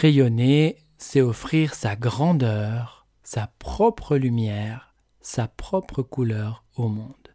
Rayonner, 0.00 0.76
c'est 0.96 1.20
offrir 1.20 1.74
sa 1.74 1.94
grandeur, 1.94 3.06
sa 3.22 3.48
propre 3.58 4.16
lumière, 4.16 4.94
sa 5.20 5.46
propre 5.46 6.00
couleur 6.00 6.64
au 6.74 6.88
monde. 6.88 7.34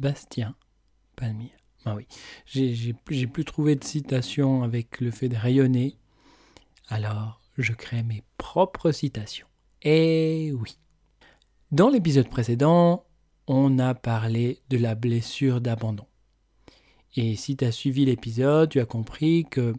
Bastien 0.00 0.56
Palmier. 1.14 1.52
Ah 1.84 1.94
oui, 1.94 2.08
j'ai 2.44 2.92
plus 2.92 3.44
trouvé 3.44 3.76
de 3.76 3.84
citation 3.84 4.64
avec 4.64 5.00
le 5.00 5.12
fait 5.12 5.28
de 5.28 5.36
rayonner. 5.36 5.96
Alors, 6.88 7.40
je 7.56 7.72
crée 7.72 8.02
mes 8.02 8.24
propres 8.36 8.90
citations. 8.90 9.46
Eh 9.82 10.50
oui. 10.54 10.76
Dans 11.70 11.88
l'épisode 11.88 12.28
précédent, 12.28 13.06
on 13.46 13.78
a 13.78 13.94
parlé 13.94 14.58
de 14.70 14.76
la 14.76 14.96
blessure 14.96 15.60
d'abandon. 15.60 16.06
Et 17.14 17.36
si 17.36 17.56
tu 17.56 17.64
as 17.64 17.70
suivi 17.70 18.06
l'épisode, 18.06 18.70
tu 18.70 18.80
as 18.80 18.86
compris 18.86 19.44
que 19.48 19.72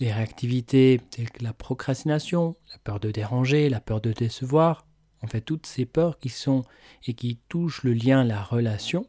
les 0.00 0.12
réactivités 0.12 1.00
telles 1.10 1.30
que 1.30 1.44
la 1.44 1.52
procrastination, 1.52 2.56
la 2.72 2.78
peur 2.78 3.00
de 3.00 3.10
déranger, 3.10 3.68
la 3.68 3.80
peur 3.80 4.00
de 4.00 4.12
décevoir, 4.12 4.86
en 5.22 5.26
fait 5.26 5.40
toutes 5.40 5.66
ces 5.66 5.86
peurs 5.86 6.18
qui 6.18 6.28
sont 6.28 6.64
et 7.06 7.14
qui 7.14 7.38
touchent 7.48 7.84
le 7.84 7.94
lien, 7.94 8.24
la 8.24 8.42
relation, 8.42 9.06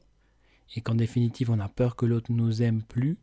et 0.75 0.81
qu'en 0.81 0.95
définitive 0.95 1.52
on 1.52 1.59
a 1.59 1.70
peur 1.70 1.95
que 1.95 2.05
l'autre 2.05 2.31
nous 2.31 2.61
aime 2.61 2.84
plus, 2.84 3.17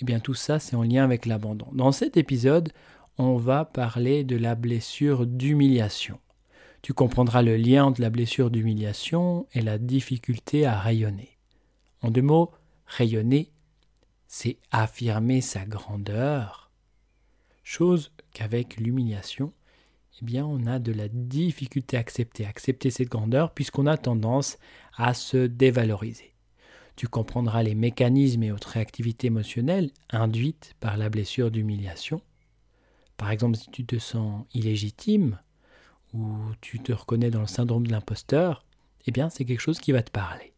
eh 0.00 0.04
bien 0.04 0.20
tout 0.20 0.34
ça 0.34 0.58
c'est 0.58 0.76
en 0.76 0.82
lien 0.82 1.04
avec 1.04 1.26
l'abandon. 1.26 1.68
Dans 1.72 1.92
cet 1.92 2.16
épisode, 2.16 2.72
on 3.18 3.36
va 3.36 3.64
parler 3.64 4.24
de 4.24 4.36
la 4.36 4.54
blessure 4.54 5.26
d'humiliation. 5.26 6.20
Tu 6.82 6.92
comprendras 6.92 7.42
le 7.42 7.56
lien 7.56 7.84
entre 7.84 8.00
la 8.00 8.10
blessure 8.10 8.50
d'humiliation 8.50 9.46
et 9.52 9.62
la 9.62 9.78
difficulté 9.78 10.66
à 10.66 10.78
rayonner. 10.78 11.38
En 12.02 12.10
deux 12.10 12.22
mots, 12.22 12.52
rayonner, 12.86 13.50
c'est 14.26 14.58
affirmer 14.70 15.40
sa 15.40 15.64
grandeur, 15.64 16.70
chose 17.62 18.12
qu'avec 18.32 18.76
l'humiliation, 18.76 19.52
eh 20.20 20.24
bien, 20.24 20.46
on 20.46 20.66
a 20.66 20.78
de 20.78 20.92
la 20.92 21.08
difficulté 21.08 21.96
à 21.96 22.00
accepter, 22.00 22.46
accepter 22.46 22.90
cette 22.90 23.10
grandeur, 23.10 23.52
puisqu'on 23.52 23.86
a 23.86 23.98
tendance 23.98 24.58
à 24.96 25.14
se 25.14 25.46
dévaloriser. 25.46 26.32
Tu 26.96 27.08
comprendras 27.08 27.62
les 27.62 27.74
mécanismes 27.74 28.42
et 28.42 28.52
autres 28.52 28.70
réactivités 28.70 29.26
émotionnelles 29.26 29.90
induites 30.10 30.74
par 30.80 30.96
la 30.96 31.10
blessure 31.10 31.50
d'humiliation. 31.50 32.22
Par 33.18 33.30
exemple, 33.30 33.58
si 33.58 33.70
tu 33.70 33.84
te 33.84 33.98
sens 33.98 34.46
illégitime 34.54 35.38
ou 36.14 36.34
tu 36.62 36.78
te 36.80 36.92
reconnais 36.92 37.30
dans 37.30 37.42
le 37.42 37.46
syndrome 37.46 37.86
de 37.86 37.92
l'imposteur, 37.92 38.64
eh 39.06 39.10
bien, 39.10 39.28
c'est 39.28 39.44
quelque 39.44 39.60
chose 39.60 39.78
qui 39.78 39.92
va 39.92 40.02
te 40.02 40.10
parler. 40.10 40.54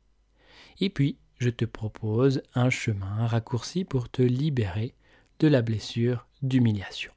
Et 0.80 0.90
puis, 0.90 1.18
je 1.38 1.50
te 1.50 1.64
propose 1.64 2.42
un 2.54 2.68
chemin, 2.68 3.26
raccourci 3.26 3.84
pour 3.84 4.08
te 4.08 4.22
libérer 4.22 4.94
de 5.38 5.46
la 5.48 5.62
blessure 5.62 6.26
d'humiliation. 6.42 7.12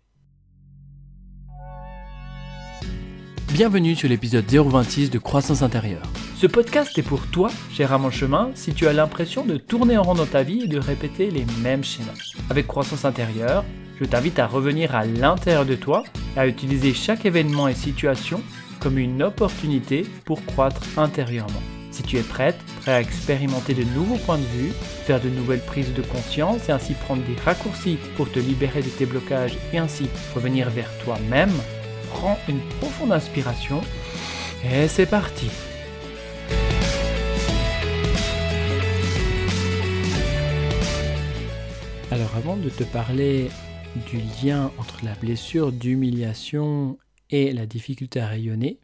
Bienvenue 3.52 3.96
sur 3.96 4.08
l'épisode 4.08 4.46
026 4.46 5.10
de 5.10 5.18
Croissance 5.20 5.62
intérieure. 5.64 6.06
Ce 6.36 6.48
podcast 6.48 6.98
est 6.98 7.04
pour 7.04 7.28
toi, 7.28 7.50
cher 7.72 7.98
mon 8.00 8.12
chemin, 8.12 8.52
si 8.56 8.74
tu 8.74 8.88
as 8.88 8.94
l'impression 8.94 9.46
de 9.46 9.58
tourner 9.58 9.98
en 9.98 10.04
rond 10.04 10.14
dans 10.14 10.26
ta 10.26 10.44
vie 10.44 10.62
et 10.64 10.68
de 10.68 10.80
répéter 10.80 11.30
les 11.30 11.46
mêmes 11.62 11.84
schémas. 11.84 12.14
Avec 12.50 12.68
Croissance 12.68 13.06
intérieure, 13.06 13.66
je 14.00 14.06
t'invite 14.06 14.40
à 14.40 14.48
revenir 14.48 14.96
à 14.96 15.06
l'intérieur 15.06 15.66
de 15.66 15.76
toi 15.76 16.04
à 16.38 16.48
utiliser 16.48 16.94
chaque 16.94 17.26
événement 17.26 17.68
et 17.68 17.76
situation 17.76 18.42
comme 18.80 18.98
une 18.98 19.22
opportunité 19.22 20.06
pour 20.26 20.44
croître 20.46 20.98
intérieurement. 20.98 21.62
Si 21.92 22.04
tu 22.04 22.18
es 22.18 22.24
prête, 22.24 22.58
prêt 22.82 22.94
à 22.94 23.02
expérimenter 23.02 23.74
de 23.74 23.84
nouveaux 23.84 24.18
points 24.18 24.38
de 24.38 24.44
vue, 24.44 24.72
faire 25.06 25.20
de 25.20 25.28
nouvelles 25.28 25.64
prises 25.64 25.94
de 25.94 26.02
conscience 26.02 26.70
et 26.70 26.72
ainsi 26.72 26.94
prendre 26.94 27.22
des 27.24 27.36
raccourcis 27.36 27.98
pour 28.16 28.32
te 28.32 28.40
libérer 28.40 28.82
de 28.82 28.90
tes 28.90 29.06
blocages 29.06 29.58
et 29.74 29.78
ainsi 29.78 30.08
revenir 30.34 30.70
vers 30.70 30.90
toi-même, 31.04 31.52
prends 32.14 32.38
une 32.48 32.62
profonde 32.80 33.12
inspiration 33.12 33.82
et 34.64 34.88
c'est 34.88 35.06
parti. 35.06 35.50
Alors 42.10 42.36
avant 42.38 42.56
de 42.56 42.70
te 42.70 42.84
parler 42.84 43.50
du 44.10 44.22
lien 44.44 44.72
entre 44.78 45.04
la 45.04 45.14
blessure 45.16 45.74
d'humiliation 45.74 46.98
et 47.30 47.52
la 47.52 47.66
difficulté 47.66 48.22
à 48.22 48.28
rayonner, 48.28 48.80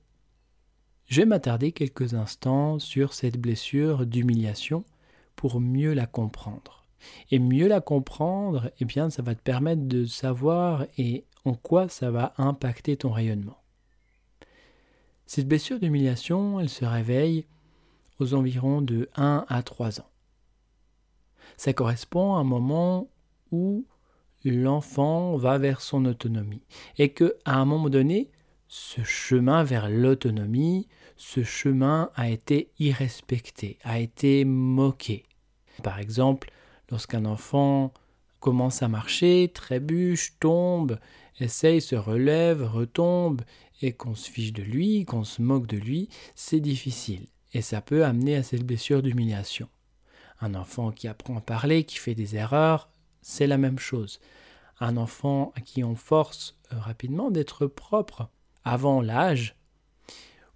je 1.08 1.22
vais 1.22 1.26
m'attarder 1.26 1.72
quelques 1.72 2.14
instants 2.14 2.80
sur 2.80 3.14
cette 3.14 3.38
blessure 3.38 4.06
d'humiliation 4.06 4.84
pour 5.36 5.62
mieux 5.62 5.94
la 5.94 6.06
comprendre. 6.06 6.86
Et 7.32 7.40
mieux 7.40 7.68
la 7.68 7.80
comprendre, 7.80 8.72
eh 8.80 8.86
bien, 8.86 9.10
ça 9.10 9.22
va 9.22 9.36
te 9.36 9.42
permettre 9.42 9.84
de 9.84 10.06
savoir 10.06 10.86
et 10.98 11.24
en 11.46 11.54
quoi 11.54 11.88
ça 11.88 12.12
va 12.12 12.34
impacter 12.38 12.98
ton 12.98 13.12
rayonnement. 13.12 13.58
Cette 15.26 15.48
blessure 15.48 15.80
d'humiliation, 15.80 16.60
elle 16.60 16.70
se 16.70 16.84
réveille 16.84 17.46
aux 18.20 18.34
environs 18.34 18.82
de 18.82 19.10
1 19.16 19.46
à 19.48 19.64
3 19.64 20.02
ans. 20.02 20.10
Ça 21.56 21.72
correspond 21.74 22.36
à 22.36 22.40
un 22.40 22.44
moment 22.44 23.10
où 23.52 23.86
l'enfant 24.44 25.38
va 25.38 25.58
vers 25.58 25.82
son 25.82 26.06
autonomie 26.06 26.64
et 26.98 27.10
que 27.10 27.38
à 27.46 27.58
un 27.58 27.66
moment 27.66 27.90
donné, 27.90 28.30
ce 28.68 29.04
chemin 29.04 29.64
vers 29.64 29.90
l'autonomie, 29.90 30.88
ce 31.16 31.44
chemin 31.44 32.10
a 32.16 32.30
été 32.30 32.70
irrespecté, 32.80 33.78
a 33.84 34.00
été 34.00 34.46
moqué. 34.46 35.24
Par 35.84 36.00
exemple, 36.00 36.52
lorsqu'un 36.90 37.26
enfant 37.26 37.94
commence 38.40 38.84
à 38.84 38.88
marcher, 38.88 39.52
trébuche, 39.54 40.34
tombe, 40.40 41.00
essaye, 41.40 41.82
se 41.82 41.96
relève, 41.96 42.64
retombe, 42.64 43.42
et 43.82 43.94
qu'on 43.94 44.16
se 44.16 44.30
fiche 44.30 44.54
de 44.54 44.64
lui, 44.64 45.06
qu'on 45.06 45.24
se 45.24 45.42
moque 45.42 45.68
de 45.68 45.78
lui, 45.78 46.10
c'est 46.36 46.60
difficile. 46.60 47.28
Et 47.54 47.62
ça 47.62 47.82
peut 47.82 48.04
amener 48.04 48.36
à 48.36 48.44
cette 48.44 48.66
blessure 48.66 49.02
d'humiliation. 49.02 49.70
Un 50.42 50.56
enfant 50.56 50.92
qui 50.92 51.08
apprend 51.08 51.38
à 51.38 51.42
parler, 51.42 51.84
qui 51.84 51.98
fait 51.98 52.16
des 52.16 52.36
erreurs, 52.36 52.90
c'est 53.22 53.48
la 53.48 53.58
même 53.58 53.80
chose. 53.80 54.20
Un 54.80 54.98
enfant 54.98 55.52
à 55.56 55.62
qui 55.62 55.84
on 55.84 55.96
force 55.96 56.58
euh, 56.72 56.80
rapidement 56.80 57.32
d'être 57.32 57.66
propre 57.66 58.30
avant 58.68 59.02
l'âge, 59.02 59.56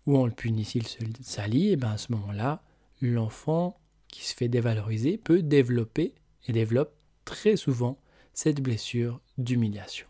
où 0.05 0.17
on 0.17 0.25
le 0.25 0.31
punit 0.31 0.65
s'il 0.65 0.87
se 0.87 0.99
salit, 1.21 1.69
et 1.69 1.75
bien 1.75 1.91
à 1.91 1.97
ce 1.97 2.11
moment-là, 2.11 2.61
l'enfant 3.01 3.77
qui 4.09 4.27
se 4.27 4.35
fait 4.35 4.49
dévaloriser 4.49 5.17
peut 5.17 5.41
développer 5.41 6.13
et 6.47 6.53
développe 6.53 6.93
très 7.25 7.55
souvent 7.55 7.97
cette 8.33 8.61
blessure 8.61 9.21
d'humiliation. 9.37 10.07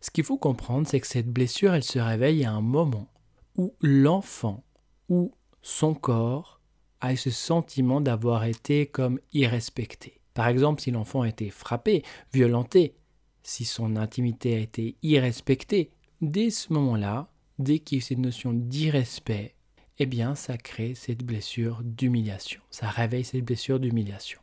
Ce 0.00 0.10
qu'il 0.10 0.24
faut 0.24 0.38
comprendre, 0.38 0.88
c'est 0.88 1.00
que 1.00 1.06
cette 1.06 1.30
blessure, 1.30 1.74
elle 1.74 1.84
se 1.84 1.98
réveille 1.98 2.44
à 2.44 2.52
un 2.52 2.60
moment 2.60 3.08
où 3.56 3.74
l'enfant 3.80 4.64
ou 5.08 5.32
son 5.60 5.94
corps 5.94 6.60
a 7.00 7.14
ce 7.14 7.30
sentiment 7.30 8.00
d'avoir 8.00 8.44
été 8.44 8.86
comme 8.86 9.20
irrespecté. 9.32 10.20
Par 10.34 10.48
exemple, 10.48 10.80
si 10.80 10.90
l'enfant 10.90 11.22
a 11.22 11.28
été 11.28 11.50
frappé, 11.50 12.02
violenté, 12.32 12.96
si 13.42 13.64
son 13.64 13.96
intimité 13.96 14.56
a 14.56 14.60
été 14.60 14.96
irrespectée, 15.02 15.92
dès 16.22 16.50
ce 16.50 16.72
moment-là, 16.72 17.28
dès 17.58 17.80
qu'il 17.80 17.98
y 17.98 18.00
a 18.00 18.04
cette 18.04 18.18
notion 18.18 18.52
d'irrespect, 18.52 19.54
eh 19.98 20.06
bien, 20.06 20.34
ça 20.34 20.56
crée 20.56 20.94
cette 20.94 21.22
blessure 21.22 21.82
d'humiliation. 21.84 22.62
Ça 22.70 22.88
réveille 22.88 23.24
cette 23.24 23.44
blessure 23.44 23.78
d'humiliation. 23.78 24.40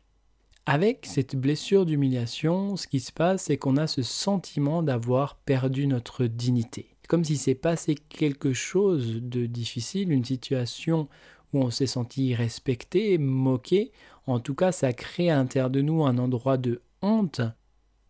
Avec 0.65 1.07
cette 1.07 1.35
blessure 1.35 1.85
d'humiliation, 1.85 2.75
ce 2.75 2.87
qui 2.87 2.99
se 2.99 3.11
passe, 3.11 3.45
c'est 3.45 3.57
qu'on 3.57 3.77
a 3.77 3.87
ce 3.87 4.03
sentiment 4.03 4.83
d'avoir 4.83 5.37
perdu 5.37 5.87
notre 5.87 6.25
dignité. 6.25 6.95
Comme 7.07 7.23
si 7.23 7.37
s'est 7.37 7.55
passé 7.55 7.95
quelque 7.95 8.53
chose 8.53 9.19
de 9.23 9.47
difficile, 9.47 10.11
une 10.11 10.25
situation 10.25 11.09
où 11.53 11.61
on 11.61 11.71
s'est 11.71 11.87
senti 11.87 12.35
respecté, 12.35 13.17
moqué. 13.17 13.91
En 14.27 14.39
tout 14.39 14.53
cas, 14.53 14.71
ça 14.71 14.93
crée 14.93 15.31
à 15.31 15.37
l'intérieur 15.37 15.71
de 15.71 15.81
nous 15.81 16.05
un 16.05 16.19
endroit 16.19 16.57
de 16.57 16.83
honte 17.01 17.41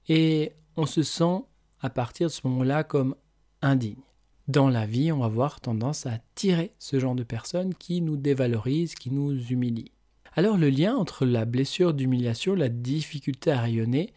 et 0.10 0.52
on 0.76 0.86
se 0.86 1.04
sent 1.04 1.46
à 1.82 1.90
partir 1.90 2.28
de 2.28 2.34
ce 2.34 2.46
moment-là 2.48 2.84
comme 2.84 3.16
indigne 3.62 4.02
dans 4.50 4.68
la 4.68 4.88
vie, 4.88 5.12
on 5.12 5.20
va 5.20 5.28
avoir 5.28 5.62
tendance 5.62 6.08
à 6.08 6.18
tirer 6.34 6.74
ce 6.80 7.00
genre 7.00 7.14
de 7.14 7.22
personnes 7.22 7.76
qui 7.76 8.02
nous 8.02 8.18
dévalorisent, 8.18 8.96
qui 8.96 9.12
nous 9.12 9.32
humilient. 9.32 9.92
Alors 10.34 10.58
le 10.58 10.70
lien 10.70 10.96
entre 10.96 11.24
la 11.24 11.46
blessure 11.46 11.94
d'humiliation, 11.94 12.56
la 12.56 12.70
difficulté 12.70 13.52
à 13.52 13.62
rayonner, 13.62 14.12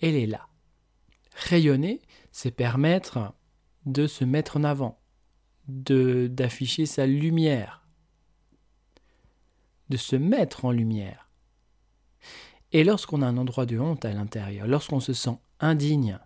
elle 0.00 0.14
est 0.14 0.26
là. 0.26 0.48
Rayonner, 1.34 2.00
c'est 2.32 2.50
permettre 2.50 3.34
de 3.84 4.06
se 4.06 4.24
mettre 4.24 4.56
en 4.56 4.64
avant, 4.64 4.98
de 5.68 6.26
d'afficher 6.26 6.86
sa 6.86 7.06
lumière, 7.06 7.86
de 9.90 9.98
se 9.98 10.16
mettre 10.16 10.64
en 10.64 10.70
lumière. 10.70 11.28
Et 12.72 12.82
lorsqu'on 12.82 13.20
a 13.20 13.26
un 13.26 13.36
endroit 13.36 13.66
de 13.66 13.78
honte 13.78 14.06
à 14.06 14.12
l'intérieur, 14.14 14.66
lorsqu'on 14.66 15.00
se 15.00 15.12
sent 15.12 15.38
indigne, 15.60 16.18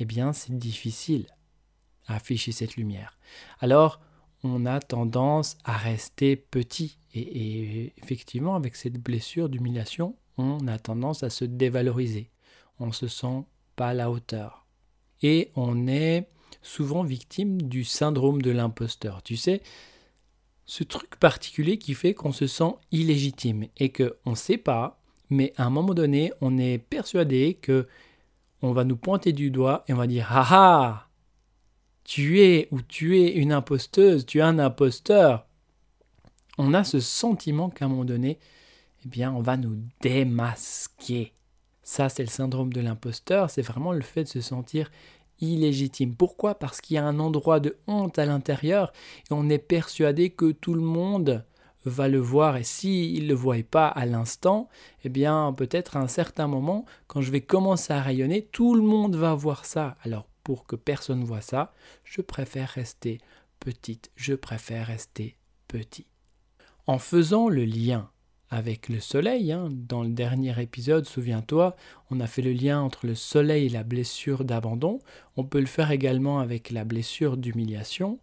eh 0.00 0.04
bien 0.04 0.32
c'est 0.32 0.58
difficile 0.58 1.26
afficher 2.06 2.52
cette 2.52 2.76
lumière. 2.76 3.18
Alors, 3.60 4.00
on 4.42 4.66
a 4.66 4.80
tendance 4.80 5.56
à 5.64 5.76
rester 5.76 6.36
petit. 6.36 6.98
Et, 7.14 7.92
effectivement, 8.02 8.56
avec 8.56 8.76
cette 8.76 8.98
blessure 8.98 9.48
d'humiliation, 9.48 10.16
on 10.36 10.66
a 10.66 10.78
tendance 10.78 11.22
à 11.22 11.30
se 11.30 11.44
dévaloriser. 11.44 12.30
On 12.78 12.92
se 12.92 13.08
sent 13.08 13.44
pas 13.76 13.88
à 13.88 13.94
la 13.94 14.10
hauteur. 14.10 14.66
et 15.22 15.50
on 15.56 15.86
est 15.86 16.28
souvent 16.62 17.02
victime 17.02 17.62
du 17.62 17.84
syndrome 17.84 18.42
de 18.42 18.50
l'imposteur. 18.50 19.22
Tu 19.22 19.36
sais, 19.36 19.62
ce 20.66 20.82
truc 20.82 21.16
particulier 21.16 21.78
qui 21.78 21.94
fait 21.94 22.14
qu'on 22.14 22.32
se 22.32 22.46
sent 22.46 22.74
illégitime 22.90 23.66
et 23.76 23.90
qu'on 23.90 24.30
ne 24.30 24.34
sait 24.34 24.56
pas, 24.56 25.00
mais 25.30 25.52
à 25.56 25.64
un 25.64 25.70
moment 25.70 25.94
donné, 25.94 26.32
on 26.40 26.58
est 26.58 26.78
persuadé 26.78 27.54
que 27.60 27.86
on 28.62 28.72
va 28.72 28.84
nous 28.84 28.96
pointer 28.96 29.32
du 29.32 29.50
doigt 29.50 29.84
et 29.88 29.92
on 29.92 29.96
va 29.96 30.06
dire 30.06 30.26
ah 30.30 30.46
ah 30.50 31.03
tu 32.04 32.40
es 32.40 32.68
ou 32.70 32.80
tu 32.82 33.18
es 33.18 33.32
une 33.32 33.52
imposteuse, 33.52 34.26
tu 34.26 34.38
es 34.38 34.42
un 34.42 34.58
imposteur. 34.58 35.46
On 36.58 36.74
a 36.74 36.84
ce 36.84 37.00
sentiment 37.00 37.70
qu'à 37.70 37.86
un 37.86 37.88
moment 37.88 38.04
donné, 38.04 38.38
eh 39.04 39.08
bien, 39.08 39.32
on 39.32 39.40
va 39.40 39.56
nous 39.56 39.76
démasquer. 40.00 41.32
Ça, 41.82 42.08
c'est 42.08 42.22
le 42.22 42.28
syndrome 42.28 42.72
de 42.72 42.80
l'imposteur, 42.80 43.50
c'est 43.50 43.62
vraiment 43.62 43.92
le 43.92 44.02
fait 44.02 44.24
de 44.24 44.28
se 44.28 44.40
sentir 44.40 44.90
illégitime. 45.40 46.14
Pourquoi? 46.14 46.54
Parce 46.54 46.80
qu'il 46.80 46.94
y 46.94 46.98
a 46.98 47.04
un 47.04 47.18
endroit 47.18 47.60
de 47.60 47.76
honte 47.86 48.18
à 48.18 48.26
l'intérieur 48.26 48.92
et 49.30 49.34
on 49.34 49.48
est 49.48 49.58
persuadé 49.58 50.30
que 50.30 50.52
tout 50.52 50.74
le 50.74 50.80
monde 50.80 51.44
va 51.84 52.08
le 52.08 52.18
voir 52.18 52.56
et 52.56 52.64
s'il 52.64 53.24
ne 53.24 53.28
le 53.28 53.34
voit 53.34 53.56
pas 53.68 53.88
à 53.88 54.06
l'instant, 54.06 54.68
eh 55.04 55.10
bien 55.10 55.52
peut-être 55.54 55.96
à 55.96 56.00
un 56.00 56.08
certain 56.08 56.46
moment, 56.46 56.86
quand 57.08 57.20
je 57.20 57.30
vais 57.30 57.42
commencer 57.42 57.92
à 57.92 58.00
rayonner, 58.00 58.48
tout 58.52 58.74
le 58.74 58.82
monde 58.82 59.16
va 59.16 59.34
voir 59.34 59.66
ça. 59.66 59.96
Alors 60.02 60.26
pour 60.44 60.66
que 60.66 60.76
personne 60.76 61.24
voit 61.24 61.40
ça, 61.40 61.74
je 62.04 62.20
préfère 62.20 62.68
rester 62.68 63.18
petite, 63.58 64.10
je 64.14 64.34
préfère 64.34 64.86
rester 64.86 65.36
petit. 65.66 66.06
En 66.86 66.98
faisant 66.98 67.48
le 67.48 67.64
lien 67.64 68.10
avec 68.54 68.88
le 68.88 69.00
soleil. 69.00 69.52
Hein. 69.52 69.68
Dans 69.72 70.02
le 70.02 70.10
dernier 70.10 70.60
épisode, 70.60 71.06
souviens-toi, 71.06 71.74
on 72.10 72.20
a 72.20 72.26
fait 72.26 72.42
le 72.42 72.52
lien 72.52 72.80
entre 72.80 73.06
le 73.06 73.14
soleil 73.14 73.66
et 73.66 73.70
la 73.70 73.82
blessure 73.82 74.44
d'abandon. 74.44 75.00
On 75.36 75.44
peut 75.44 75.60
le 75.60 75.66
faire 75.66 75.90
également 75.90 76.38
avec 76.38 76.70
la 76.70 76.84
blessure 76.84 77.36
d'humiliation. 77.36 78.20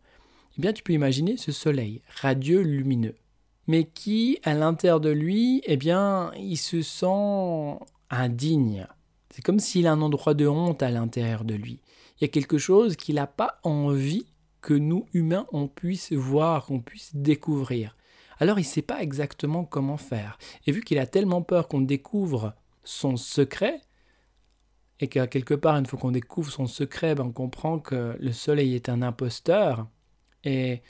Eh 0.57 0.61
bien, 0.61 0.73
tu 0.73 0.83
peux 0.83 0.93
imaginer 0.93 1.37
ce 1.37 1.51
soleil 1.51 2.01
radieux, 2.21 2.61
lumineux, 2.61 3.15
mais 3.67 3.83
qui, 3.83 4.39
à 4.43 4.53
l'intérieur 4.53 4.99
de 4.99 5.09
lui, 5.09 5.61
eh 5.65 5.77
bien, 5.77 6.31
il 6.37 6.57
se 6.57 6.81
sent 6.81 7.79
indigne. 8.09 8.87
C'est 9.33 9.41
comme 9.41 9.59
s'il 9.59 9.87
a 9.87 9.93
un 9.93 10.01
endroit 10.01 10.33
de 10.33 10.47
honte 10.47 10.83
à 10.83 10.91
l'intérieur 10.91 11.43
de 11.43 11.55
lui. 11.55 11.79
Il 12.21 12.25
y 12.25 12.29
a 12.29 12.31
quelque 12.31 12.59
chose 12.59 12.95
qu'il 12.95 13.15
n'a 13.15 13.25
pas 13.25 13.59
envie 13.63 14.27
que 14.61 14.75
nous, 14.75 15.07
humains, 15.11 15.47
on 15.51 15.67
puisse 15.67 16.13
voir, 16.13 16.67
qu'on 16.67 16.79
puisse 16.79 17.15
découvrir. 17.15 17.97
Alors 18.37 18.59
il 18.59 18.61
ne 18.61 18.67
sait 18.67 18.83
pas 18.83 19.01
exactement 19.01 19.65
comment 19.65 19.97
faire. 19.97 20.37
Et 20.67 20.71
vu 20.71 20.81
qu'il 20.81 20.99
a 20.99 21.07
tellement 21.07 21.41
peur 21.41 21.67
qu'on 21.67 21.81
découvre 21.81 22.53
son 22.83 23.17
secret, 23.17 23.81
et 24.99 25.07
qu'à 25.07 25.25
quelque 25.25 25.55
part, 25.55 25.77
une 25.77 25.87
fois 25.87 25.97
qu'on 25.97 26.11
découvre 26.11 26.51
son 26.51 26.67
secret, 26.67 27.15
ben, 27.15 27.23
on 27.23 27.31
comprend 27.31 27.79
que 27.79 28.15
le 28.19 28.31
soleil 28.31 28.75
est 28.75 28.87
un 28.87 29.01
imposteur, 29.01 29.87
et 30.43 30.83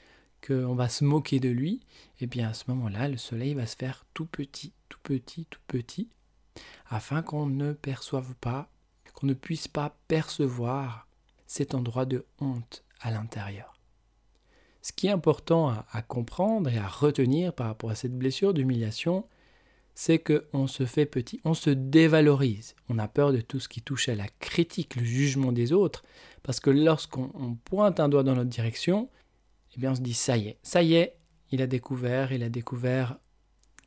qu'on 0.46 0.76
va 0.76 0.90
se 0.90 1.06
moquer 1.06 1.40
de 1.40 1.48
lui, 1.48 1.80
et 2.20 2.26
eh 2.26 2.28
bien 2.28 2.50
à 2.50 2.54
ce 2.54 2.66
moment-là, 2.72 3.08
le 3.08 3.16
soleil 3.16 3.54
va 3.54 3.66
se 3.66 3.78
faire 3.78 4.04
tout 4.14 4.26
petit, 4.26 4.74
tout 4.90 5.00
petit, 5.02 5.46
tout 5.46 5.62
petit, 5.68 6.10
afin 6.90 7.22
qu'on 7.22 7.46
ne 7.46 7.72
perçoive 7.72 8.36
pas, 8.36 8.70
qu'on 9.14 9.28
ne 9.28 9.34
puisse 9.34 9.70
pas 9.70 9.98
percevoir 10.10 11.08
cet 11.52 11.76
endroit 11.76 12.06
de 12.06 12.26
honte 12.40 12.86
à 13.02 13.12
l'intérieur. 13.12 13.78
Ce 14.82 14.94
qui 14.94 15.08
est 15.08 15.12
important 15.12 15.68
à, 15.68 16.02
comprendre 16.02 16.70
et 16.70 16.78
à 16.78 16.88
retenir 16.88 17.52
par 17.52 17.68
rapport 17.68 17.90
à 17.90 17.96
cette 17.96 18.18
blessure 18.18 18.54
d'humiliation, 18.54 19.26
c'est 19.94 20.18
qu'on 20.18 20.68
se 20.68 20.86
fait 20.86 21.06
petit, 21.06 21.42
on 21.44 21.54
se 21.54 21.70
dévalorise. 21.70 22.74
On 22.88 22.98
a 22.98 23.10
peur 23.10 23.34
de 23.34 23.42
tout 23.42 23.60
ce 23.60 23.68
qui 23.68 23.82
touche 23.82 24.08
à 24.08 24.16
la 24.16 24.30
critique, 24.40 24.96
le 24.96 25.04
jugement 25.04 25.52
des 25.52 25.74
autres, 25.74 26.04
parce 26.42 26.62
que 26.62 26.70
lorsqu'on 26.70 27.58
pointe 27.66 28.00
un 28.00 28.08
doigt 28.08 28.24
dans 28.24 28.36
notre 28.36 28.50
direction, 28.50 29.10
eh 29.76 29.80
bien 29.82 29.92
on 29.92 29.96
se 29.96 30.02
dit 30.02 30.14
ça 30.14 30.38
y 30.38 30.48
est, 30.48 30.58
ça 30.64 30.82
y 30.82 30.94
est, 30.94 31.18
il 31.52 31.62
a 31.62 31.68
découvert, 31.68 32.32
il 32.32 32.44
a 32.44 32.50
découvert 32.50 33.18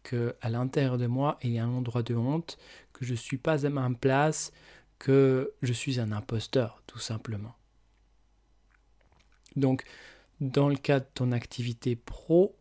que 0.02 0.36
à 0.42 0.50
l'intérieur 0.50 0.98
de 0.98 1.06
moi, 1.06 1.38
il 1.42 1.52
y 1.52 1.58
a 1.58 1.64
un 1.64 1.72
endroit 1.72 2.02
de 2.02 2.14
honte, 2.14 2.58
que 2.92 3.06
je 3.06 3.12
ne 3.12 3.16
suis 3.16 3.38
pas 3.38 3.64
à 3.64 3.70
ma 3.70 3.88
place, 3.98 4.52
que 4.98 5.52
je 5.62 5.72
suis 5.72 6.00
un 6.00 6.12
imposteur, 6.12 6.82
tout 6.86 6.98
simplement. 6.98 7.54
Donc, 9.56 9.84
dans 10.40 10.68
le 10.68 10.76
cas 10.76 11.00
de 11.00 11.06
ton 11.14 11.32
activité 11.32 11.96
pro, 11.96 12.56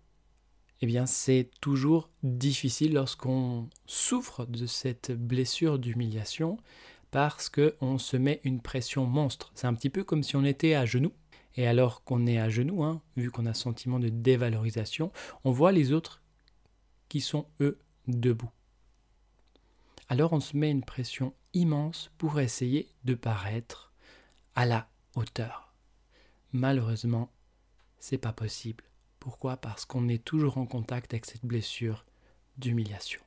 eh 0.82 0.86
bien 0.86 1.06
c'est 1.06 1.50
toujours 1.62 2.10
difficile 2.24 2.94
lorsqu'on 2.94 3.70
souffre 3.86 4.46
de 4.46 4.66
cette 4.66 5.12
blessure 5.12 5.80
d'humiliation 5.80 6.58
parce 7.10 7.50
qu'on 7.50 7.98
se 7.98 8.18
met 8.18 8.42
une 8.44 8.60
pression 8.60 9.06
monstre. 9.06 9.52
C'est 9.56 9.68
un 9.68 9.74
petit 9.76 9.90
peu 9.90 10.04
comme 10.04 10.24
si 10.24 10.36
on 10.36 10.44
était 10.44 10.74
à 10.74 10.86
genoux. 10.86 11.14
Et 11.56 11.68
alors 11.68 12.04
qu'on 12.04 12.26
est 12.26 12.40
à 12.40 12.50
genoux, 12.50 12.84
hein, 12.84 13.02
vu 13.16 13.30
qu'on 13.30 13.46
a 13.46 13.54
sentiment 13.54 14.00
de 14.00 14.10
dévalorisation, 14.10 15.12
on 15.44 15.52
voit 15.52 15.72
les 15.72 15.94
autres 15.94 16.24
qui 17.10 17.22
sont, 17.22 17.46
eux, 17.62 17.80
debout. 18.08 18.50
Alors 20.10 20.34
on 20.34 20.40
se 20.40 20.58
met 20.58 20.72
une 20.72 20.84
pression 20.84 21.34
immense 21.54 22.12
pour 22.18 22.40
essayer 22.40 22.90
de 23.06 23.16
paraître 23.16 23.92
à 24.56 24.66
la 24.66 24.88
hauteur. 25.16 25.74
Malheureusement, 26.52 27.32
c'est 28.00 28.18
pas 28.18 28.34
possible. 28.34 28.84
Pourquoi? 29.20 29.58
Parce 29.58 29.86
qu'on 29.86 30.08
est 30.08 30.24
toujours 30.24 30.58
en 30.58 30.66
contact 30.66 31.14
avec 31.14 31.26
cette 31.26 31.46
blessure 31.46 32.06
d'humiliation. 32.58 33.22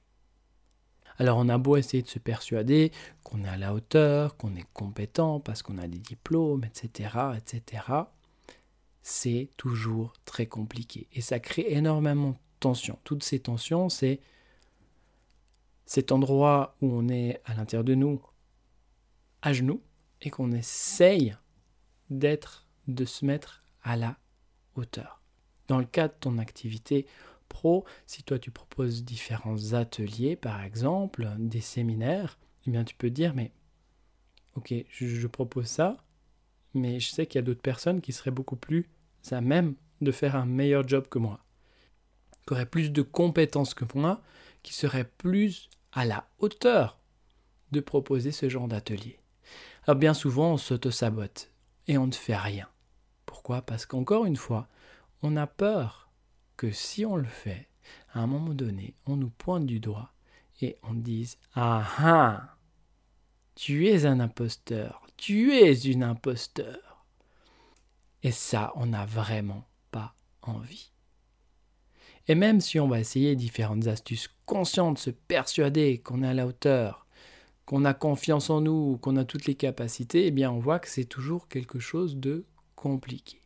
Alors 1.19 1.39
on 1.39 1.49
a 1.49 1.59
beau 1.59 1.77
essayer 1.77 2.03
de 2.03 2.09
se 2.09 2.19
persuader 2.19 2.93
qu'on 3.23 3.43
est 3.45 3.49
à 3.49 3.57
la 3.57 3.73
hauteur, 3.73 4.37
qu'on 4.37 4.55
est 4.55 4.67
compétent 4.75 5.41
parce 5.41 5.63
qu'on 5.63 5.79
a 5.79 5.89
des 5.89 5.99
diplômes, 5.99 6.65
etc., 6.65 7.19
etc., 7.37 7.85
c'est 9.03 9.49
toujours 9.57 10.13
très 10.25 10.47
compliqué. 10.47 11.09
Et 11.13 11.21
ça 11.21 11.39
crée 11.39 11.67
énormément 11.69 12.31
de 12.31 12.37
tensions. 12.61 12.99
Toutes 13.05 13.23
ces 13.23 13.39
tensions, 13.39 13.89
c'est 13.89 14.21
cet 15.97 16.13
endroit 16.13 16.77
où 16.83 16.93
on 16.93 17.09
est 17.09 17.41
à 17.47 17.55
l'intérieur 17.55 17.83
de 17.83 17.95
nous, 17.95 18.21
à 19.41 19.55
genoux, 19.55 19.81
et 20.21 20.29
qu'on 20.29 20.53
essaye 20.53 21.35
d'être, 22.11 22.67
de 22.87 23.07
se 23.07 23.25
mettre 23.25 23.65
à 23.83 23.97
la 23.97 24.19
hauteur. 24.75 25.23
Dans 25.69 25.79
le 25.79 25.87
cadre 25.87 26.13
de 26.13 26.21
ton 26.21 26.37
activité 26.37 27.07
pro, 27.49 27.87
si 28.07 28.23
toi 28.25 28.39
tu 28.39 28.51
proposes 28.51 29.05
différents 29.05 29.73
ateliers, 29.73 30.37
par 30.37 30.63
exemple, 30.63 31.31
des 31.39 31.63
séminaires, 31.63 32.39
eh 32.67 32.73
bien 32.73 32.85
tu 32.85 32.95
peux 32.95 33.09
dire, 33.09 33.33
mais 33.35 33.53
ok, 34.55 34.75
je, 34.91 35.27
propose 35.27 35.67
ça, 35.67 35.97
mais 36.75 37.01
je 37.01 37.09
sais 37.09 37.27
qu'il 37.27 37.39
y 37.39 37.43
a 37.43 37.43
d'autres 37.43 37.63
personnes 37.63 38.03
qui 38.03 38.13
seraient 38.13 38.31
beaucoup 38.31 38.57
plus 38.57 38.91
à 39.31 39.41
même 39.41 39.77
de 40.03 40.13
faire 40.13 40.37
un 40.37 40.45
meilleur 40.45 40.87
job 40.87 41.09
que 41.09 41.19
moi, 41.19 41.43
qui 42.47 42.53
auraient 42.53 42.67
plus 42.67 42.93
de 42.93 43.01
compétences 43.01 43.73
que 43.73 43.87
moi, 43.95 44.21
qui 44.63 44.75
seraient 44.75 45.11
plus 45.17 45.71
à 45.97 46.05
la 46.05 46.29
hauteur 46.39 47.01
de 47.73 47.81
proposer 47.81 48.31
ce 48.31 48.49
genre 48.49 48.69
d'atelier. 48.69 49.19
Alors 49.85 49.99
bien 49.99 50.15
souvent, 50.15 50.53
on 50.53 50.57
s'auto-sabote 50.59 51.51
et 51.89 51.97
on 51.99 52.07
ne 52.07 52.13
fait 52.13 52.37
rien. 52.37 52.69
Pourquoi? 53.25 53.63
Parce 53.63 53.87
qu'encore 53.87 54.27
une 54.27 54.37
fois, 54.37 54.69
on 55.23 55.37
a 55.37 55.47
peur 55.47 56.11
que 56.57 56.71
si 56.71 57.07
on 57.07 57.17
le 57.17 57.25
fait, 57.25 57.69
à 58.13 58.21
un 58.21 58.27
moment 58.27 58.53
donné, 58.53 58.95
on 59.07 59.17
nous 59.17 59.31
pointe 59.31 59.67
du 59.67 59.81
doigt 59.81 60.13
et 60.61 60.77
on 60.83 60.93
dise 60.93 61.39
Ah 61.55 61.89
ah 61.99 62.57
Tu 63.55 63.89
es 63.89 64.05
un 64.05 64.21
imposteur, 64.21 65.07
tu 65.17 65.55
es 65.55 65.73
une 65.73 66.03
imposteur. 66.03 67.07
Et 68.23 68.33
ça, 68.33 68.73
on 68.75 68.87
n'a 68.87 69.07
vraiment 69.07 69.67
pas 69.91 70.15
envie. 70.43 70.91
Et 72.29 72.35
même 72.35 72.61
si 72.61 72.81
on 72.81 72.89
va 72.89 72.99
essayer 72.99 73.37
différentes 73.37 73.87
astuces 73.87 74.29
conscientes, 74.47 74.99
se 74.99 75.11
persuader 75.11 75.99
qu'on 75.99 76.23
est 76.23 76.29
à 76.29 76.35
la 76.35 76.47
hauteur, 76.47 77.07
qu'on 77.65 77.85
a 77.85 77.95
confiance 77.95 78.51
en 78.51 78.61
nous, 78.61 78.99
qu'on 78.99 79.17
a 79.17 79.25
toutes 79.25 79.47
les 79.47 79.55
capacités, 79.55 80.27
eh 80.27 80.31
bien 80.31 80.51
on 80.51 80.59
voit 80.59 80.79
que 80.79 80.89
c'est 80.89 81.05
toujours 81.05 81.49
quelque 81.49 81.79
chose 81.79 82.17
de 82.17 82.45
compliqué. 82.75 83.41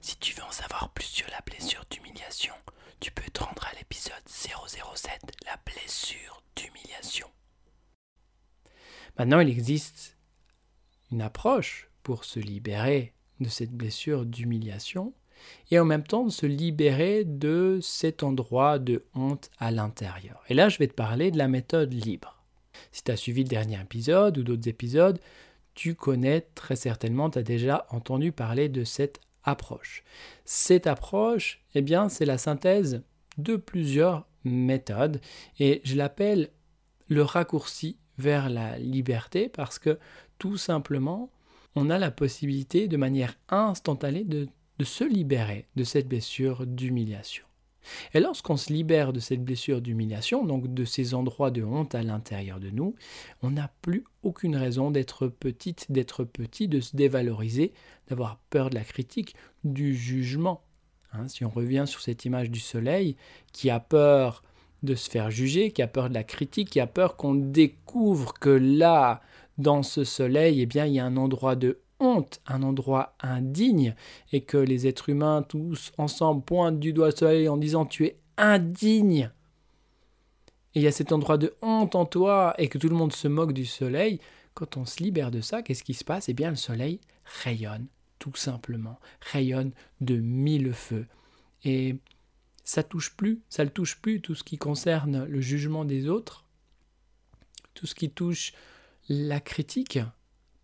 si 0.00 0.16
tu 0.18 0.34
veux 0.34 0.44
en 0.44 0.50
savoir 0.50 0.90
plus 0.90 1.06
sur 1.06 1.26
la 1.30 1.40
blessure 1.44 1.84
d'humiliation, 1.90 2.54
tu 3.00 3.10
peux 3.10 3.30
te 3.32 3.42
rendre 3.42 3.66
à 3.66 3.76
l'épisode 3.78 4.14
007, 4.26 5.20
la 5.46 5.58
blessure 5.64 6.42
d'humiliation. 6.56 7.28
Maintenant, 9.18 9.40
il 9.40 9.50
existe 9.50 10.16
une 11.10 11.22
approche 11.22 11.90
pour 12.02 12.24
se 12.24 12.38
libérer 12.38 13.14
de 13.40 13.48
cette 13.48 13.72
blessure 13.72 14.24
d'humiliation 14.24 15.12
et 15.70 15.78
en 15.78 15.84
même 15.84 16.04
temps 16.04 16.24
de 16.24 16.30
se 16.30 16.46
libérer 16.46 17.24
de 17.24 17.78
cet 17.82 18.22
endroit 18.22 18.78
de 18.78 19.04
honte 19.14 19.50
à 19.58 19.70
l'intérieur. 19.70 20.42
Et 20.48 20.54
là, 20.54 20.68
je 20.68 20.78
vais 20.78 20.86
te 20.86 20.94
parler 20.94 21.30
de 21.30 21.38
la 21.38 21.48
méthode 21.48 21.92
libre. 21.92 22.42
Si 22.92 23.02
tu 23.02 23.10
as 23.10 23.16
suivi 23.16 23.42
le 23.42 23.48
dernier 23.48 23.80
épisode 23.80 24.38
ou 24.38 24.42
d'autres 24.42 24.68
épisodes, 24.68 25.18
tu 25.74 25.94
connais 25.94 26.40
très 26.54 26.76
certainement, 26.76 27.30
tu 27.30 27.38
as 27.38 27.42
déjà 27.42 27.86
entendu 27.90 28.32
parler 28.32 28.68
de 28.68 28.84
cette 28.84 29.20
approche. 29.44 30.02
Cette 30.44 30.86
approche, 30.86 31.60
eh 31.74 31.82
bien, 31.82 32.08
c'est 32.08 32.24
la 32.24 32.38
synthèse 32.38 33.02
de 33.36 33.56
plusieurs 33.56 34.26
méthodes 34.44 35.20
et 35.58 35.80
je 35.84 35.96
l'appelle 35.96 36.50
le 37.08 37.22
raccourci 37.22 37.98
vers 38.18 38.48
la 38.50 38.78
liberté 38.78 39.48
parce 39.48 39.78
que 39.78 39.98
tout 40.38 40.56
simplement, 40.56 41.30
on 41.74 41.90
a 41.90 41.98
la 41.98 42.10
possibilité 42.10 42.88
de 42.88 42.96
manière 42.96 43.34
instantanée 43.48 44.24
de, 44.24 44.48
de 44.78 44.84
se 44.84 45.04
libérer 45.04 45.66
de 45.76 45.84
cette 45.84 46.08
blessure 46.08 46.66
d'humiliation. 46.66 47.44
Et 48.14 48.20
lorsqu'on 48.20 48.56
se 48.56 48.72
libère 48.72 49.12
de 49.12 49.20
cette 49.20 49.42
blessure 49.42 49.80
d'humiliation, 49.80 50.44
donc 50.44 50.72
de 50.72 50.84
ces 50.84 51.14
endroits 51.14 51.50
de 51.50 51.62
honte 51.62 51.94
à 51.94 52.02
l'intérieur 52.02 52.60
de 52.60 52.70
nous, 52.70 52.94
on 53.42 53.50
n'a 53.50 53.70
plus 53.82 54.04
aucune 54.22 54.56
raison 54.56 54.90
d'être 54.90 55.28
petite, 55.28 55.90
d'être 55.90 56.24
petit, 56.24 56.68
de 56.68 56.80
se 56.80 56.96
dévaloriser, 56.96 57.72
d'avoir 58.08 58.38
peur 58.50 58.70
de 58.70 58.74
la 58.74 58.84
critique, 58.84 59.34
du 59.64 59.94
jugement. 59.94 60.62
Hein, 61.12 61.28
si 61.28 61.44
on 61.44 61.50
revient 61.50 61.84
sur 61.86 62.00
cette 62.00 62.24
image 62.24 62.50
du 62.50 62.60
soleil, 62.60 63.16
qui 63.52 63.70
a 63.70 63.80
peur 63.80 64.42
de 64.82 64.94
se 64.94 65.10
faire 65.10 65.30
juger, 65.30 65.72
qui 65.72 65.82
a 65.82 65.88
peur 65.88 66.08
de 66.08 66.14
la 66.14 66.24
critique, 66.24 66.70
qui 66.70 66.80
a 66.80 66.86
peur 66.86 67.16
qu'on 67.16 67.34
découvre 67.34 68.34
que 68.34 68.50
là, 68.50 69.20
dans 69.56 69.82
ce 69.82 70.04
soleil, 70.04 70.60
eh 70.60 70.66
bien, 70.66 70.86
il 70.86 70.94
y 70.94 71.00
a 71.00 71.04
un 71.04 71.16
endroit 71.16 71.56
de 71.56 71.80
honte, 72.00 72.40
un 72.46 72.62
endroit 72.62 73.16
indigne, 73.20 73.94
et 74.32 74.42
que 74.42 74.56
les 74.56 74.86
êtres 74.86 75.08
humains 75.08 75.42
tous 75.42 75.92
ensemble 75.98 76.44
pointent 76.44 76.80
du 76.80 76.92
doigt 76.92 77.08
au 77.08 77.16
soleil 77.16 77.48
en 77.48 77.56
disant 77.56 77.86
tu 77.86 78.06
es 78.06 78.18
indigne. 78.36 79.30
Et 80.74 80.80
il 80.80 80.82
y 80.82 80.86
a 80.86 80.92
cet 80.92 81.12
endroit 81.12 81.38
de 81.38 81.54
honte 81.62 81.94
en 81.94 82.04
toi, 82.04 82.54
et 82.58 82.68
que 82.68 82.78
tout 82.78 82.88
le 82.88 82.96
monde 82.96 83.12
se 83.12 83.28
moque 83.28 83.52
du 83.52 83.66
soleil. 83.66 84.20
Quand 84.54 84.76
on 84.76 84.84
se 84.84 85.02
libère 85.02 85.30
de 85.30 85.40
ça, 85.40 85.62
qu'est-ce 85.62 85.84
qui 85.84 85.94
se 85.94 86.04
passe? 86.04 86.28
Eh 86.28 86.34
bien, 86.34 86.50
le 86.50 86.56
soleil 86.56 87.00
rayonne, 87.42 87.86
tout 88.18 88.34
simplement, 88.34 88.98
rayonne 89.20 89.72
de 90.00 90.16
mille 90.16 90.72
feux. 90.72 91.06
Et 91.64 91.96
ça 92.64 92.82
touche 92.82 93.16
plus, 93.16 93.40
ça 93.48 93.64
ne 93.64 93.70
touche 93.70 94.00
plus 94.00 94.20
tout 94.20 94.34
ce 94.34 94.44
qui 94.44 94.58
concerne 94.58 95.24
le 95.24 95.40
jugement 95.40 95.84
des 95.84 96.08
autres, 96.08 96.44
tout 97.74 97.86
ce 97.86 97.94
qui 97.94 98.10
touche 98.10 98.52
la 99.08 99.40
critique, 99.40 99.98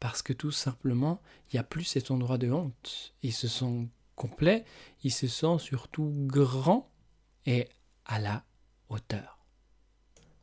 parce 0.04 0.20
que 0.20 0.34
tout 0.34 0.50
simplement, 0.50 1.22
il 1.48 1.56
n'y 1.56 1.60
a 1.60 1.64
plus 1.64 1.84
cet 1.84 2.10
endroit 2.10 2.36
de 2.36 2.50
honte. 2.50 3.14
Ils 3.22 3.32
se 3.32 3.48
sont 3.48 3.88
complets, 4.16 4.66
ils 5.02 5.10
se 5.10 5.26
sentent 5.26 5.62
surtout 5.62 6.12
grands 6.26 6.90
et 7.46 7.70
à 8.04 8.18
la 8.18 8.44
hauteur. 8.90 9.38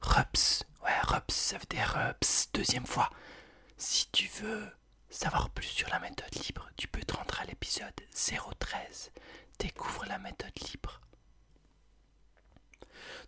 Rups, 0.02 0.64
ouais, 0.84 1.00
Rups, 1.04 1.36
ça 1.36 1.60
veut 1.60 1.68
dire 1.70 1.96
Rups, 1.96 2.50
deuxième 2.56 2.88
fois. 2.88 3.12
Si 3.78 4.10
tu 4.12 4.32
veux 4.42 4.66
savoir 5.12 5.52
plus 5.52 5.68
sur 5.68 5.90
la 5.90 6.00
méthode 6.00 6.34
libre, 6.44 6.68
tu 6.76 6.88
peux 6.88 7.04
te 7.04 7.14
rendre 7.14 7.40
à 7.40 7.46
l'épisode 7.46 7.94
013. 8.16 9.12
Découvre 9.60 10.06
la 10.08 10.18
méthode 10.18 10.58
libre. 10.72 11.02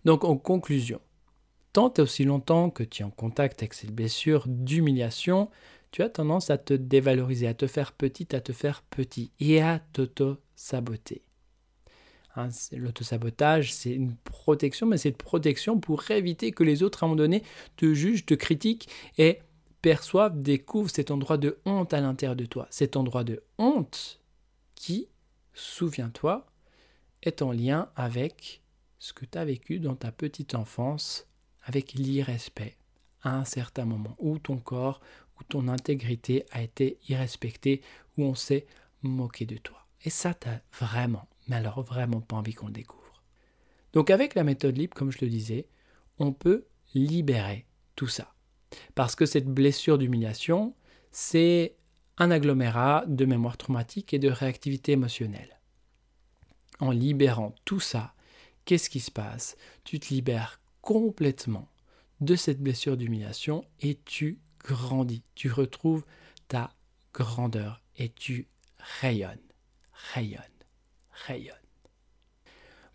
Donc 0.03 0.23
en 0.23 0.37
conclusion, 0.37 0.99
tant 1.73 1.93
et 1.93 2.01
aussi 2.01 2.23
longtemps 2.23 2.71
que 2.71 2.81
tu 2.81 3.03
es 3.03 3.05
en 3.05 3.11
contact 3.11 3.61
avec 3.61 3.75
cette 3.75 3.91
blessure 3.91 4.45
d'humiliation, 4.47 5.51
tu 5.93 6.01
as 6.01 6.09
tendance 6.09 6.49
à 6.49 6.57
te 6.57 6.73
dévaloriser, 6.73 7.47
à 7.47 7.53
te 7.53 7.67
faire 7.67 7.93
petit, 7.93 8.35
à 8.35 8.41
te 8.41 8.51
faire 8.51 8.81
petit 8.89 9.31
et 9.39 9.61
à 9.61 9.77
t'auto-saboter. 9.93 11.21
Hein, 12.35 12.49
L'autosabotage, 12.71 13.71
c'est 13.71 13.91
une 13.91 14.15
protection, 14.15 14.87
mais 14.87 14.97
c'est 14.97 15.09
une 15.09 15.15
protection 15.15 15.79
pour 15.79 16.09
éviter 16.09 16.51
que 16.51 16.63
les 16.63 16.81
autres, 16.81 17.03
à 17.03 17.05
un 17.05 17.09
moment 17.09 17.17
donné, 17.17 17.43
te 17.77 17.93
jugent, 17.93 18.25
te 18.25 18.33
critiquent 18.33 18.89
et 19.19 19.37
perçoivent, 19.83 20.41
découvrent 20.41 20.89
cet 20.89 21.11
endroit 21.11 21.37
de 21.37 21.59
honte 21.63 21.93
à 21.93 22.01
l'intérieur 22.01 22.35
de 22.35 22.47
toi. 22.47 22.65
Cet 22.71 22.97
endroit 22.97 23.23
de 23.23 23.43
honte 23.59 24.19
qui, 24.73 25.09
souviens-toi, 25.53 26.47
est 27.21 27.43
en 27.43 27.51
lien 27.51 27.89
avec 27.95 28.63
ce 28.97 29.13
que 29.13 29.25
tu 29.25 29.37
as 29.37 29.45
vécu 29.45 29.79
dans 29.79 29.95
ta 29.95 30.11
petite 30.11 30.55
enfance, 30.55 31.27
avec 31.61 31.93
l'irrespect 31.93 32.77
à 33.21 33.37
un 33.37 33.45
certain 33.45 33.85
moment, 33.85 34.15
où 34.19 34.37
ton 34.39 34.57
corps, 34.57 34.99
où 35.39 35.43
ton 35.43 35.67
intégrité 35.67 36.45
a 36.51 36.61
été 36.61 36.97
irrespectée, 37.09 37.81
où 38.17 38.23
on 38.23 38.35
s'est 38.35 38.65
moqué 39.01 39.45
de 39.45 39.57
toi. 39.57 39.85
Et 40.03 40.09
ça, 40.09 40.33
tu 40.33 40.49
vraiment, 40.79 41.27
mais 41.47 41.55
alors 41.57 41.81
vraiment 41.81 42.21
pas 42.21 42.35
envie 42.35 42.53
qu'on 42.53 42.67
le 42.67 42.73
découvre. 42.73 43.23
Donc 43.93 44.09
avec 44.09 44.35
la 44.35 44.43
méthode 44.43 44.77
libre, 44.77 44.95
comme 44.95 45.11
je 45.11 45.19
le 45.21 45.29
disais, 45.29 45.67
on 46.19 46.33
peut 46.33 46.65
libérer 46.93 47.65
tout 47.95 48.07
ça. 48.07 48.33
Parce 48.95 49.15
que 49.15 49.25
cette 49.25 49.47
blessure 49.47 49.97
d'humiliation, 49.97 50.75
c'est 51.11 51.75
un 52.17 52.31
agglomérat 52.31 53.05
de 53.07 53.25
mémoire 53.25 53.57
traumatique 53.57 54.13
et 54.13 54.19
de 54.19 54.29
réactivité 54.29 54.93
émotionnelle. 54.93 55.59
En 56.79 56.91
libérant 56.91 57.53
tout 57.65 57.79
ça, 57.79 58.13
qu'est-ce 58.65 58.89
qui 58.89 58.99
se 58.99 59.11
passe? 59.11 59.55
Tu 59.83 59.99
te 59.99 60.13
libères 60.13 60.59
complètement 60.81 61.69
de 62.19 62.35
cette 62.35 62.61
blessure 62.61 62.97
d'humiliation 62.97 63.65
et 63.81 63.99
tu 64.05 64.39
grandis, 64.63 65.23
tu 65.35 65.51
retrouves 65.51 66.05
ta 66.47 66.71
grandeur 67.13 67.81
et 67.97 68.09
tu 68.09 68.47
rayonnes, 69.01 69.37
rayonnes, 70.13 70.41
rayonnes. 71.27 71.55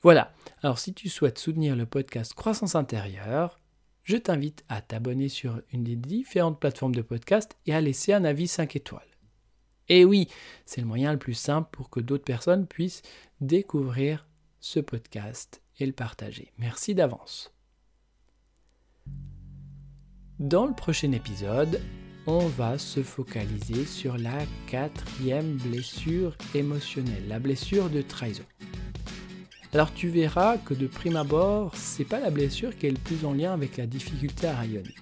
Voilà, 0.03 0.33
alors 0.63 0.79
si 0.79 0.95
tu 0.95 1.09
souhaites 1.09 1.39
soutenir 1.39 1.75
le 1.75 1.87
podcast 1.87 2.35
Croissance 2.35 2.75
intérieure, 2.75 3.59
je 4.05 4.17
t'invite 4.17 4.65
à 4.69 4.81
t'abonner 4.81 5.29
sur 5.29 5.61
une 5.73 5.85
des 5.85 5.97
différentes 5.97 6.61
plateformes 6.61 6.95
de 6.95 7.03
podcast 7.03 7.57
et 7.67 7.75
à 7.75 7.81
laisser 7.81 8.13
un 8.13 8.25
avis 8.25 8.49
5 8.49 8.77
étoiles. 8.77 9.03
Et 9.89 10.05
oui, 10.05 10.29
c'est 10.67 10.81
le 10.81 10.87
moyen 10.87 11.13
le 11.13 11.19
plus 11.19 11.35
simple 11.35 11.69
pour 11.73 11.91
que 11.91 12.01
d'autres 12.01 12.25
personnes 12.25 12.67
puissent 12.67 13.03
découvrir 13.41 14.27
ce 14.61 14.81
podcast 14.81 15.63
et 15.79 15.87
le 15.87 15.93
partager. 15.93 16.53
Merci 16.59 16.95
d'avance. 16.95 17.53
Dans 20.39 20.67
le 20.67 20.73
prochain 20.73 21.11
épisode, 21.11 21.81
on 22.29 22.47
va 22.47 22.79
se 22.79 23.03
focaliser 23.03 23.85
sur 23.85 24.17
la 24.17 24.39
quatrième 24.69 25.57
blessure 25.57 26.37
émotionnelle, 26.55 27.25
la 27.27 27.41
blessure 27.41 27.91
de 27.91 28.03
trahison. 28.03 28.45
Alors 29.75 29.93
tu 29.93 30.09
verras 30.11 30.57
que 30.59 30.75
de 30.75 30.87
prime 30.87 31.17
abord, 31.17 31.75
c'est 31.75 32.05
pas 32.05 32.21
la 32.21 32.31
blessure 32.31 32.77
qui 32.77 32.87
est 32.87 32.93
le 32.93 32.99
plus 32.99 33.25
en 33.25 33.33
lien 33.33 33.53
avec 33.53 33.79
la 33.79 33.87
difficulté 33.87 34.47
à 34.47 34.55
rayonner. 34.55 34.95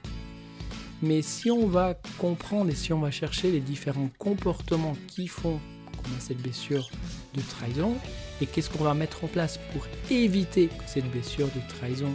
Mais 1.02 1.20
si 1.20 1.50
on 1.50 1.66
va 1.66 2.00
comprendre 2.16 2.70
et 2.70 2.74
si 2.74 2.94
on 2.94 3.00
va 3.00 3.10
chercher 3.10 3.52
les 3.52 3.60
différents 3.60 4.08
comportements 4.18 4.96
qui 5.06 5.28
font 5.28 5.60
qu'on 5.98 6.16
a 6.16 6.20
cette 6.20 6.40
blessure 6.40 6.88
de 7.34 7.42
trahison 7.42 7.94
et 8.40 8.46
qu'est-ce 8.46 8.70
qu'on 8.70 8.84
va 8.84 8.94
mettre 8.94 9.24
en 9.24 9.28
place 9.28 9.60
pour 9.74 9.86
éviter 10.10 10.68
que 10.68 10.84
cette 10.86 11.10
blessure 11.10 11.48
de 11.48 11.60
trahison 11.68 12.14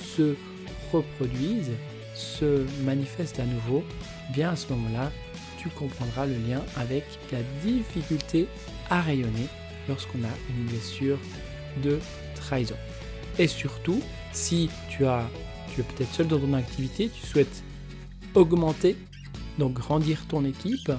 se 0.00 0.34
reproduise, 0.92 1.70
se 2.16 2.64
manifeste 2.82 3.38
à 3.38 3.44
nouveau, 3.44 3.84
bien 4.32 4.50
à 4.50 4.56
ce 4.56 4.68
moment-là, 4.72 5.12
tu 5.58 5.68
comprendras 5.68 6.26
le 6.26 6.36
lien 6.48 6.62
avec 6.76 7.04
la 7.30 7.40
difficulté 7.62 8.48
à 8.90 9.00
rayonner 9.00 9.46
lorsqu'on 9.88 10.24
a 10.24 10.50
une 10.50 10.64
blessure 10.64 11.18
de 11.82 12.00
trahison. 12.34 12.76
Et 13.38 13.46
surtout, 13.46 14.00
si 14.32 14.70
tu 14.88 15.04
es 15.04 15.82
peut-être 15.82 16.12
seul 16.12 16.26
dans 16.26 16.38
ton 16.38 16.54
activité, 16.54 17.10
tu 17.10 17.26
souhaites 17.26 17.62
augmenter, 18.34 18.96
donc 19.58 19.74
grandir 19.74 20.26
ton 20.26 20.44
équipe, 20.44 20.90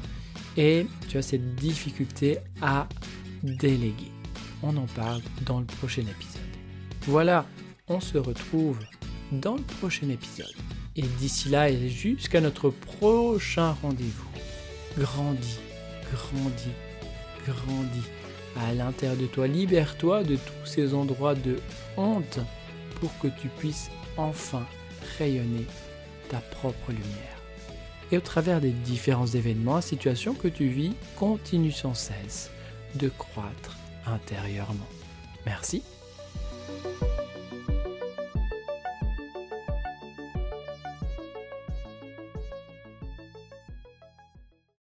et 0.55 0.85
tu 1.07 1.17
as 1.17 1.21
cette 1.21 1.55
difficulté 1.55 2.37
à 2.61 2.87
déléguer. 3.43 4.11
On 4.63 4.75
en 4.77 4.87
parle 4.87 5.21
dans 5.45 5.59
le 5.59 5.65
prochain 5.65 6.01
épisode. 6.01 6.41
Voilà, 7.03 7.45
on 7.87 7.99
se 7.99 8.17
retrouve 8.17 8.79
dans 9.31 9.55
le 9.55 9.63
prochain 9.79 10.09
épisode. 10.09 10.53
Et 10.97 11.03
d'ici 11.19 11.49
là 11.49 11.69
et 11.69 11.89
jusqu'à 11.89 12.41
notre 12.41 12.69
prochain 12.71 13.75
rendez-vous, 13.83 14.29
grandis, 14.97 15.59
grandis, 16.11 16.73
grandis 17.45 18.07
à 18.59 18.73
l'intérieur 18.73 19.17
de 19.17 19.27
toi. 19.27 19.47
Libère-toi 19.47 20.23
de 20.23 20.35
tous 20.35 20.65
ces 20.65 20.93
endroits 20.95 21.35
de 21.35 21.57
honte 21.97 22.39
pour 22.99 23.17
que 23.19 23.27
tu 23.27 23.47
puisses 23.59 23.89
enfin 24.17 24.65
rayonner 25.19 25.65
ta 26.29 26.39
propre 26.39 26.91
lumière. 26.91 27.37
Et 28.11 28.17
au 28.17 28.21
travers 28.21 28.61
des 28.61 28.71
différents 28.71 29.27
événements, 29.27 29.81
situations 29.81 30.33
que 30.33 30.47
tu 30.47 30.67
vis, 30.67 30.93
continue 31.17 31.71
sans 31.71 31.93
cesse 31.93 32.49
de 32.95 33.09
croître 33.09 33.77
intérieurement. 34.05 34.87
Merci 35.45 35.83